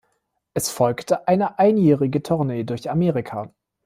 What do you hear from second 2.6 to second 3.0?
durch